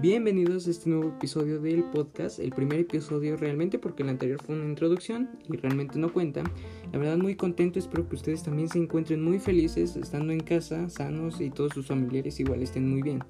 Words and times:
Bienvenidos 0.00 0.68
a 0.68 0.70
este 0.70 0.88
nuevo 0.88 1.08
episodio 1.08 1.60
del 1.60 1.82
podcast, 1.82 2.38
el 2.38 2.50
primer 2.52 2.78
episodio 2.78 3.36
realmente 3.36 3.80
porque 3.80 4.04
el 4.04 4.08
anterior 4.08 4.40
fue 4.40 4.54
una 4.54 4.66
introducción 4.66 5.30
y 5.48 5.56
realmente 5.56 5.98
no 5.98 6.12
cuenta. 6.12 6.44
La 6.92 6.98
verdad 7.00 7.16
muy 7.16 7.34
contento, 7.34 7.80
espero 7.80 8.08
que 8.08 8.14
ustedes 8.14 8.44
también 8.44 8.68
se 8.68 8.78
encuentren 8.78 9.20
muy 9.20 9.40
felices 9.40 9.96
estando 9.96 10.32
en 10.32 10.38
casa, 10.40 10.88
sanos 10.88 11.40
y 11.40 11.50
todos 11.50 11.72
sus 11.72 11.86
familiares 11.86 12.38
igual 12.38 12.62
estén 12.62 12.88
muy 12.88 13.02
bien. 13.02 13.24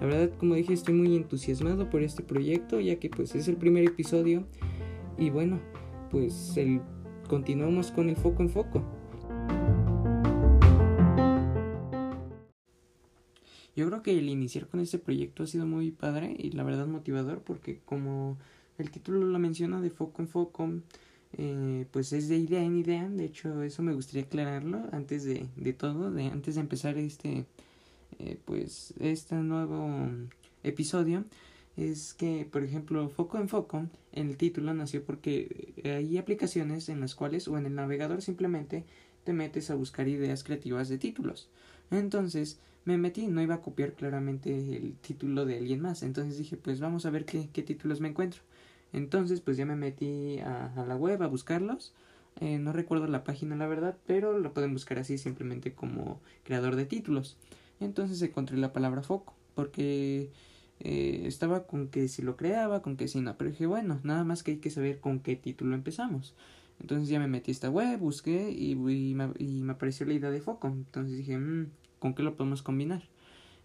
La 0.00 0.06
verdad 0.06 0.30
como 0.38 0.54
dije 0.54 0.74
estoy 0.74 0.94
muy 0.94 1.16
entusiasmado 1.16 1.90
por 1.90 2.02
este 2.02 2.22
proyecto 2.22 2.78
ya 2.78 3.00
que 3.00 3.10
pues 3.10 3.34
es 3.34 3.48
el 3.48 3.56
primer 3.56 3.84
episodio 3.84 4.44
y 5.16 5.30
bueno 5.30 5.58
pues 6.10 6.56
continuamos 7.28 7.90
con 7.90 8.08
el 8.08 8.16
foco 8.16 8.42
en 8.42 8.50
foco. 8.50 8.97
Yo 13.78 13.86
creo 13.86 14.02
que 14.02 14.18
el 14.18 14.28
iniciar 14.28 14.66
con 14.66 14.80
este 14.80 14.98
proyecto 14.98 15.44
ha 15.44 15.46
sido 15.46 15.64
muy 15.64 15.92
padre 15.92 16.34
y 16.36 16.50
la 16.50 16.64
verdad 16.64 16.88
motivador 16.88 17.42
porque 17.42 17.78
como 17.84 18.36
el 18.76 18.90
título 18.90 19.24
lo 19.24 19.38
menciona 19.38 19.80
de 19.80 19.88
foco 19.88 20.20
en 20.20 20.26
foco, 20.26 20.68
eh, 21.34 21.86
pues 21.92 22.12
es 22.12 22.26
de 22.28 22.38
idea 22.38 22.60
en 22.60 22.76
idea. 22.76 23.08
De 23.08 23.24
hecho, 23.24 23.62
eso 23.62 23.84
me 23.84 23.94
gustaría 23.94 24.24
aclararlo 24.24 24.82
antes 24.90 25.22
de, 25.22 25.46
de 25.54 25.72
todo, 25.74 26.10
de 26.10 26.24
antes 26.24 26.56
de 26.56 26.60
empezar 26.60 26.98
este, 26.98 27.46
eh, 28.18 28.36
pues 28.44 28.94
este 28.98 29.36
nuevo 29.36 30.08
episodio. 30.64 31.24
Es 31.76 32.14
que, 32.14 32.48
por 32.50 32.64
ejemplo, 32.64 33.08
foco 33.08 33.38
en 33.38 33.48
foco, 33.48 33.86
el 34.10 34.36
título 34.36 34.74
nació 34.74 35.04
porque 35.04 35.72
hay 35.84 36.18
aplicaciones 36.18 36.88
en 36.88 36.98
las 36.98 37.14
cuales 37.14 37.46
o 37.46 37.56
en 37.56 37.66
el 37.66 37.76
navegador 37.76 38.22
simplemente 38.22 38.82
te 39.22 39.32
metes 39.32 39.70
a 39.70 39.76
buscar 39.76 40.08
ideas 40.08 40.42
creativas 40.42 40.88
de 40.88 40.98
títulos. 40.98 41.48
Entonces, 41.90 42.60
me 42.84 42.98
metí, 42.98 43.26
no 43.26 43.42
iba 43.42 43.56
a 43.56 43.62
copiar 43.62 43.92
claramente 43.92 44.50
el 44.76 44.94
título 44.96 45.44
de 45.46 45.58
alguien 45.58 45.80
más. 45.80 46.02
Entonces 46.02 46.38
dije, 46.38 46.56
pues 46.56 46.80
vamos 46.80 47.06
a 47.06 47.10
ver 47.10 47.24
qué, 47.24 47.48
qué 47.52 47.62
títulos 47.62 48.00
me 48.00 48.08
encuentro. 48.08 48.42
Entonces, 48.92 49.40
pues 49.40 49.56
ya 49.56 49.66
me 49.66 49.76
metí 49.76 50.38
a, 50.40 50.84
la 50.86 50.96
web 50.96 51.22
a 51.22 51.26
buscarlos. 51.26 51.94
Eh, 52.40 52.58
no 52.58 52.72
recuerdo 52.72 53.06
la 53.08 53.24
página, 53.24 53.56
la 53.56 53.66
verdad, 53.66 53.96
pero 54.06 54.38
lo 54.38 54.54
pueden 54.54 54.72
buscar 54.72 54.98
así 54.98 55.18
simplemente 55.18 55.74
como 55.74 56.20
creador 56.44 56.76
de 56.76 56.86
títulos. 56.86 57.36
Entonces 57.80 58.20
encontré 58.22 58.56
la 58.56 58.72
palabra 58.72 59.02
foco, 59.02 59.34
porque 59.54 60.30
eh, 60.80 61.22
estaba 61.26 61.66
con 61.66 61.88
que 61.88 62.08
si 62.08 62.22
lo 62.22 62.36
creaba, 62.36 62.82
con 62.82 62.96
que 62.96 63.08
si 63.08 63.20
no. 63.20 63.36
Pero 63.36 63.50
dije, 63.50 63.66
bueno, 63.66 64.00
nada 64.04 64.24
más 64.24 64.42
que 64.42 64.52
hay 64.52 64.58
que 64.58 64.70
saber 64.70 65.00
con 65.00 65.20
qué 65.20 65.36
título 65.36 65.74
empezamos. 65.74 66.34
Entonces 66.80 67.08
ya 67.08 67.18
me 67.18 67.26
metí 67.26 67.50
a 67.50 67.52
esta 67.52 67.70
web, 67.70 67.98
busqué 67.98 68.50
y, 68.50 68.72
y, 68.72 69.14
me, 69.14 69.72
apareció 69.72 70.06
la 70.06 70.14
idea 70.14 70.30
de 70.30 70.40
foco. 70.40 70.68
Entonces 70.68 71.16
dije, 71.16 71.36
mmm, 71.36 71.70
con 71.98 72.14
qué 72.14 72.22
lo 72.22 72.36
podemos 72.36 72.62
combinar. 72.62 73.02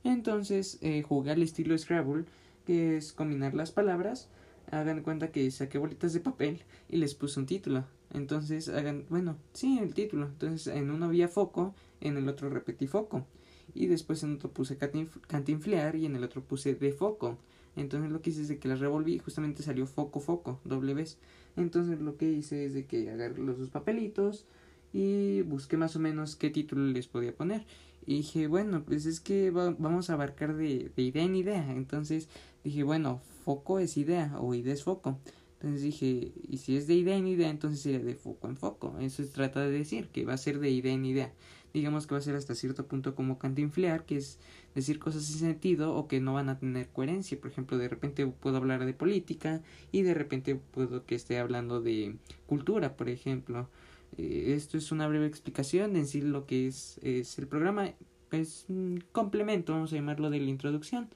Entonces 0.03 0.79
eh, 0.81 1.01
jugué 1.03 1.31
al 1.31 1.41
estilo 1.41 1.77
Scrabble, 1.77 2.25
que 2.65 2.97
es 2.97 3.13
combinar 3.13 3.53
las 3.53 3.71
palabras. 3.71 4.29
Hagan 4.71 5.01
cuenta 5.03 5.31
que 5.31 5.49
saqué 5.51 5.77
bolitas 5.77 6.13
de 6.13 6.19
papel 6.19 6.63
y 6.89 6.97
les 6.97 7.13
puse 7.15 7.39
un 7.39 7.45
título. 7.45 7.85
Entonces 8.11 8.69
hagan, 8.69 9.05
bueno, 9.09 9.37
sí, 9.53 9.79
el 9.79 9.93
título. 9.93 10.25
Entonces 10.25 10.73
en 10.73 10.89
uno 10.89 11.05
había 11.05 11.27
foco, 11.27 11.75
en 12.01 12.17
el 12.17 12.27
otro 12.27 12.49
repetí 12.49 12.87
foco. 12.87 13.25
Y 13.73 13.87
después 13.87 14.23
en 14.23 14.35
otro 14.35 14.51
puse 14.51 14.77
cantinflear 14.77 15.95
y 15.95 16.05
en 16.05 16.15
el 16.15 16.23
otro 16.23 16.43
puse 16.43 16.75
de 16.75 16.91
foco. 16.91 17.37
Entonces 17.75 18.11
lo 18.11 18.21
que 18.21 18.29
hice 18.29 18.41
es 18.41 18.47
de 18.47 18.59
que 18.59 18.67
las 18.67 18.79
revolví 18.79 19.15
y 19.15 19.19
justamente 19.19 19.63
salió 19.63 19.85
foco 19.87 20.19
foco, 20.19 20.59
doble 20.63 20.93
vez. 20.93 21.17
Entonces 21.55 21.99
lo 22.01 22.17
que 22.17 22.31
hice 22.31 22.65
es 22.65 22.73
de 22.73 22.85
que 22.85 23.09
agarré 23.09 23.41
los 23.41 23.57
dos 23.59 23.69
papelitos 23.69 24.45
y 24.91 25.41
busqué 25.41 25.77
más 25.77 25.95
o 25.95 25.99
menos 25.99 26.35
qué 26.35 26.49
título 26.49 26.85
les 26.85 27.07
podía 27.07 27.35
poner. 27.35 27.65
Y 28.05 28.17
dije, 28.17 28.47
bueno, 28.47 28.83
pues 28.83 29.05
es 29.05 29.19
que 29.19 29.49
vamos 29.49 30.09
a 30.09 30.13
abarcar 30.13 30.55
de, 30.55 30.91
de, 30.95 31.01
idea 31.01 31.23
en 31.23 31.35
idea. 31.35 31.71
Entonces 31.71 32.27
dije, 32.63 32.83
bueno, 32.83 33.21
foco 33.45 33.79
es 33.79 33.97
idea 33.97 34.35
o 34.39 34.53
idea 34.53 34.73
es 34.73 34.83
foco. 34.83 35.19
Entonces 35.53 35.81
dije, 35.81 36.33
y 36.49 36.57
si 36.57 36.75
es 36.75 36.87
de 36.87 36.95
idea 36.95 37.15
en 37.15 37.25
idea, 37.25 37.49
entonces 37.49 37.79
sería 37.79 37.99
de 37.99 38.15
foco 38.15 38.49
en 38.49 38.57
foco. 38.57 38.97
Eso 38.99 39.23
se 39.23 39.29
trata 39.29 39.61
de 39.61 39.71
decir, 39.71 40.09
que 40.09 40.25
va 40.25 40.33
a 40.33 40.37
ser 40.37 40.59
de 40.59 40.69
idea 40.69 40.93
en 40.93 41.05
idea. 41.05 41.33
Digamos 41.73 42.05
que 42.05 42.13
va 42.13 42.19
a 42.19 42.21
ser 42.21 42.35
hasta 42.35 42.53
cierto 42.53 42.85
punto 42.85 43.15
como 43.15 43.39
cantinflear, 43.39 44.05
que 44.05 44.17
es 44.17 44.37
decir 44.75 44.99
cosas 44.99 45.23
sin 45.23 45.39
sentido 45.39 45.95
o 45.95 46.07
que 46.07 46.19
no 46.19 46.33
van 46.33 46.49
a 46.49 46.59
tener 46.59 46.89
coherencia. 46.89 47.39
Por 47.39 47.49
ejemplo, 47.49 47.77
de 47.79 47.89
repente 47.89 48.27
puedo 48.27 48.57
hablar 48.57 48.85
de 48.85 48.93
política 48.93 49.61
y 49.91 50.03
de 50.03 50.13
repente 50.13 50.55
puedo 50.55 51.05
que 51.05 51.15
esté 51.15 51.39
hablando 51.39 51.81
de 51.81 52.15
cultura, 52.45 52.95
por 52.95 53.09
ejemplo. 53.09 53.69
Eh, 54.17 54.53
esto 54.55 54.77
es 54.77 54.91
una 54.91 55.07
breve 55.07 55.25
explicación 55.25 55.95
en 55.95 56.05
sí 56.05 56.21
lo 56.21 56.45
que 56.45 56.67
es, 56.67 56.99
es 57.01 57.39
el 57.39 57.47
programa. 57.47 57.91
Es 58.31 58.65
un 58.69 59.03
complemento, 59.11 59.73
vamos 59.73 59.91
a 59.93 59.95
llamarlo, 59.95 60.29
de 60.29 60.39
la 60.39 60.49
introducción. 60.49 61.09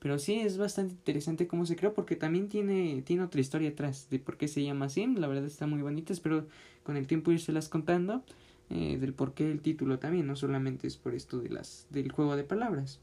Pero 0.00 0.18
sí 0.18 0.40
es 0.40 0.56
bastante 0.56 0.94
interesante 0.94 1.46
cómo 1.46 1.66
se 1.66 1.76
creó 1.76 1.92
porque 1.92 2.16
también 2.16 2.48
tiene, 2.48 3.02
tiene 3.02 3.22
otra 3.22 3.40
historia 3.40 3.68
atrás 3.68 4.08
de 4.10 4.18
por 4.18 4.36
qué 4.36 4.48
se 4.48 4.64
llama 4.64 4.86
así. 4.86 5.06
La 5.06 5.28
verdad 5.28 5.44
está 5.44 5.66
muy 5.66 5.82
bonita. 5.82 6.12
Espero 6.12 6.48
con 6.82 6.96
el 6.96 7.06
tiempo 7.06 7.30
las 7.48 7.68
contando 7.68 8.24
eh, 8.70 8.98
del 8.98 9.12
por 9.12 9.34
qué 9.34 9.50
el 9.50 9.60
título 9.60 9.98
también. 9.98 10.26
No 10.26 10.36
solamente 10.36 10.86
es 10.86 10.96
por 10.96 11.14
esto 11.14 11.40
de 11.40 11.50
las, 11.50 11.86
del 11.90 12.10
juego 12.12 12.36
de 12.36 12.44
palabras. 12.44 13.00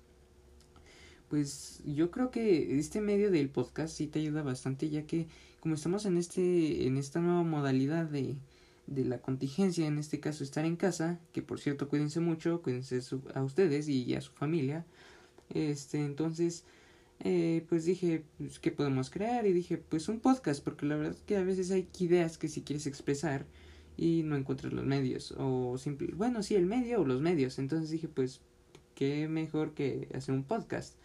Pues 1.29 1.81
yo 1.85 2.09
creo 2.09 2.31
que 2.31 2.79
este 2.79 3.01
medio 3.01 3.31
del 3.31 3.49
podcast 3.49 3.95
sí 3.95 4.07
te 4.07 4.19
ayuda 4.19 4.43
bastante 4.43 4.89
ya 4.89 5.05
que 5.05 5.27
como 5.59 5.75
estamos 5.75 6.05
en 6.05 6.17
este 6.17 6.87
en 6.87 6.95
esta 6.95 7.19
nueva 7.19 7.43
modalidad 7.43 8.05
de, 8.05 8.37
de 8.87 9.03
la 9.03 9.19
contingencia, 9.19 9.85
en 9.85 9.97
este 9.97 10.21
caso 10.21 10.43
estar 10.43 10.63
en 10.63 10.77
casa, 10.77 11.19
que 11.33 11.41
por 11.41 11.59
cierto 11.59 11.89
cuídense 11.89 12.21
mucho, 12.21 12.61
cuídense 12.61 13.01
a 13.33 13.43
ustedes 13.43 13.89
y 13.89 14.15
a 14.15 14.21
su 14.21 14.31
familia. 14.31 14.85
Este, 15.49 16.03
entonces, 16.03 16.65
eh, 17.19 17.65
pues 17.69 17.85
dije, 17.85 18.23
pues, 18.37 18.59
¿qué 18.59 18.71
podemos 18.71 19.09
crear? 19.09 19.45
Y 19.45 19.53
dije, 19.53 19.77
pues 19.77 20.07
un 20.09 20.19
podcast, 20.19 20.63
porque 20.63 20.85
la 20.85 20.95
verdad 20.95 21.13
es 21.15 21.23
que 21.23 21.37
a 21.37 21.43
veces 21.43 21.71
hay 21.71 21.87
ideas 21.99 22.37
que 22.37 22.47
si 22.47 22.61
quieres 22.61 22.87
expresar 22.87 23.45
y 23.97 24.23
no 24.23 24.35
encuentras 24.37 24.71
los 24.73 24.85
medios, 24.85 25.33
o 25.37 25.77
simple, 25.77 26.13
bueno, 26.15 26.43
sí, 26.43 26.55
el 26.55 26.67
medio 26.67 27.01
o 27.01 27.05
los 27.05 27.21
medios. 27.21 27.59
Entonces 27.59 27.89
dije, 27.89 28.07
pues, 28.07 28.41
qué 28.95 29.27
mejor 29.27 29.73
que 29.73 30.07
hacer 30.13 30.33
un 30.33 30.43
podcast. 30.43 30.95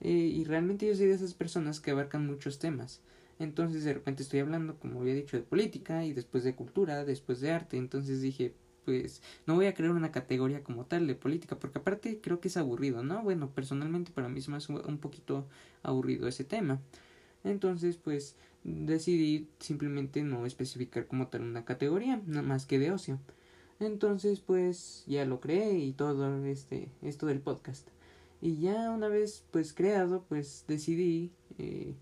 Eh, 0.00 0.10
y 0.10 0.44
realmente 0.44 0.86
yo 0.86 0.94
soy 0.94 1.06
de 1.06 1.14
esas 1.14 1.34
personas 1.34 1.80
que 1.80 1.90
abarcan 1.90 2.26
muchos 2.26 2.58
temas. 2.58 3.02
Entonces 3.38 3.84
de 3.84 3.94
repente 3.94 4.22
estoy 4.22 4.40
hablando, 4.40 4.78
como 4.78 5.00
había 5.00 5.14
dicho, 5.14 5.36
de 5.36 5.42
política 5.42 6.04
y 6.04 6.12
después 6.12 6.44
de 6.44 6.54
cultura, 6.54 7.04
después 7.04 7.40
de 7.40 7.52
arte. 7.52 7.76
Entonces 7.76 8.20
dije, 8.22 8.54
pues 8.84 9.22
no 9.46 9.54
voy 9.54 9.66
a 9.66 9.74
crear 9.74 9.92
una 9.92 10.10
categoría 10.12 10.64
como 10.64 10.86
tal 10.86 11.06
de 11.06 11.14
política, 11.14 11.58
porque 11.58 11.78
aparte 11.78 12.20
creo 12.22 12.40
que 12.40 12.48
es 12.48 12.56
aburrido, 12.56 13.02
¿no? 13.02 13.22
Bueno, 13.22 13.50
personalmente 13.50 14.12
para 14.12 14.28
mí 14.28 14.38
es 14.40 14.48
más 14.48 14.68
un 14.68 14.98
poquito 14.98 15.46
aburrido 15.82 16.26
ese 16.26 16.44
tema. 16.44 16.80
Entonces, 17.48 17.96
pues 17.96 18.36
decidí 18.64 19.48
simplemente 19.58 20.22
no 20.22 20.46
especificar 20.46 21.06
como 21.06 21.28
tal 21.28 21.42
una 21.42 21.64
categoría, 21.64 22.20
nada 22.26 22.42
más 22.42 22.66
que 22.66 22.78
de 22.78 22.92
ocio. 22.92 23.18
Entonces, 23.80 24.40
pues 24.40 25.04
ya 25.06 25.24
lo 25.24 25.40
creé 25.40 25.78
y 25.78 25.92
todo 25.92 26.44
este 26.44 26.90
esto 27.02 27.26
del 27.26 27.40
podcast. 27.40 27.88
Y 28.40 28.60
ya 28.60 28.90
una 28.90 29.08
vez 29.08 29.44
pues 29.50 29.72
creado, 29.72 30.24
pues 30.28 30.64
decidí 30.68 31.32
eh, 31.58 31.94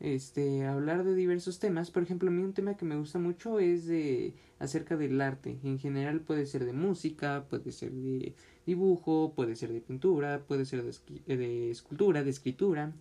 este, 0.00 0.66
hablar 0.66 1.04
de 1.04 1.14
diversos 1.14 1.58
temas. 1.58 1.90
Por 1.90 2.02
ejemplo, 2.02 2.28
a 2.28 2.32
mí 2.32 2.42
un 2.42 2.52
tema 2.52 2.76
que 2.76 2.84
me 2.84 2.96
gusta 2.96 3.18
mucho 3.18 3.58
es 3.58 3.86
de 3.86 4.34
acerca 4.58 4.96
del 4.96 5.20
arte. 5.20 5.58
En 5.62 5.78
general 5.78 6.20
puede 6.20 6.46
ser 6.46 6.64
de 6.64 6.72
música, 6.72 7.46
puede 7.48 7.72
ser 7.72 7.92
de 7.92 8.34
dibujo, 8.66 9.32
puede 9.34 9.56
ser 9.56 9.72
de 9.72 9.80
pintura, 9.80 10.42
puede 10.46 10.64
ser 10.64 10.82
de, 10.82 11.36
de 11.36 11.70
escultura, 11.70 12.22
de 12.22 12.30
escritura. 12.30 12.92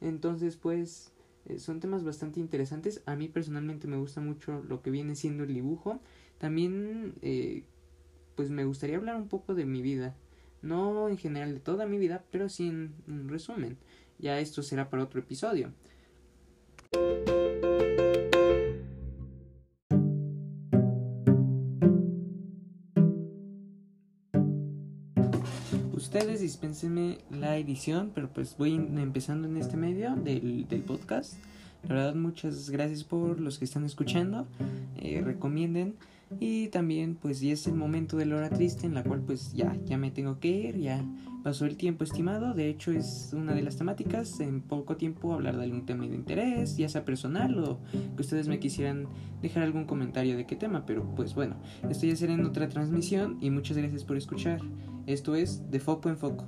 Entonces, 0.00 0.56
pues, 0.56 1.12
eh, 1.46 1.58
son 1.58 1.80
temas 1.80 2.04
bastante 2.04 2.40
interesantes. 2.40 3.02
A 3.06 3.16
mí 3.16 3.28
personalmente 3.28 3.86
me 3.86 3.96
gusta 3.96 4.20
mucho 4.20 4.62
lo 4.68 4.82
que 4.82 4.90
viene 4.90 5.16
siendo 5.16 5.44
el 5.44 5.54
dibujo. 5.54 6.00
También, 6.38 7.14
eh, 7.22 7.64
pues, 8.36 8.50
me 8.50 8.64
gustaría 8.64 8.96
hablar 8.96 9.16
un 9.16 9.28
poco 9.28 9.54
de 9.54 9.64
mi 9.64 9.82
vida. 9.82 10.16
No 10.62 11.08
en 11.08 11.18
general 11.18 11.54
de 11.54 11.60
toda 11.60 11.86
mi 11.86 11.98
vida, 11.98 12.24
pero 12.30 12.48
sí 12.48 12.68
en 12.68 12.94
un 13.06 13.28
resumen. 13.28 13.78
Ya 14.18 14.40
esto 14.40 14.62
será 14.62 14.90
para 14.90 15.04
otro 15.04 15.20
episodio. 15.20 15.72
Ustedes 25.98 26.40
dispénsenme 26.40 27.18
la 27.28 27.56
edición, 27.56 28.12
pero 28.14 28.28
pues 28.28 28.54
voy 28.56 28.76
empezando 28.76 29.48
en 29.48 29.56
este 29.56 29.76
medio 29.76 30.14
del, 30.14 30.68
del 30.68 30.82
podcast. 30.82 31.34
La 31.88 31.96
verdad, 31.96 32.14
muchas 32.14 32.70
gracias 32.70 33.02
por 33.02 33.40
los 33.40 33.58
que 33.58 33.64
están 33.64 33.84
escuchando. 33.84 34.46
Eh, 35.00 35.20
recomienden 35.24 35.96
Y 36.40 36.68
también 36.68 37.14
pues 37.14 37.40
ya 37.40 37.52
es 37.52 37.66
el 37.66 37.74
momento 37.74 38.16
de 38.16 38.26
la 38.26 38.36
hora 38.36 38.50
triste 38.50 38.86
en 38.86 38.94
la 38.94 39.02
cual 39.02 39.22
pues 39.22 39.52
ya, 39.52 39.76
ya 39.84 39.96
me 39.96 40.10
tengo 40.10 40.38
que 40.38 40.48
ir, 40.48 40.78
ya 40.78 41.04
pasó 41.42 41.64
el 41.64 41.76
tiempo 41.76 42.04
estimado, 42.04 42.52
de 42.52 42.68
hecho 42.68 42.92
es 42.92 43.30
una 43.32 43.54
de 43.54 43.62
las 43.62 43.76
temáticas, 43.76 44.40
en 44.40 44.60
poco 44.60 44.96
tiempo 44.96 45.32
hablar 45.32 45.56
de 45.56 45.64
algún 45.64 45.86
tema 45.86 46.06
de 46.06 46.14
interés, 46.14 46.76
ya 46.76 46.88
sea 46.88 47.04
personal 47.04 47.58
o 47.64 47.80
que 48.16 48.22
ustedes 48.22 48.48
me 48.48 48.58
quisieran 48.58 49.08
dejar 49.40 49.62
algún 49.62 49.84
comentario 49.84 50.36
de 50.36 50.46
qué 50.46 50.56
tema, 50.56 50.84
pero 50.84 51.14
pues 51.14 51.34
bueno, 51.34 51.56
esto 51.88 52.06
ya 52.06 52.16
será 52.16 52.34
en 52.34 52.44
otra 52.44 52.68
transmisión 52.68 53.38
y 53.40 53.50
muchas 53.50 53.76
gracias 53.76 54.04
por 54.04 54.16
escuchar. 54.16 54.60
Esto 55.06 55.34
es 55.34 55.70
De 55.70 55.80
Foco 55.80 56.10
en 56.10 56.18
Foco. 56.18 56.46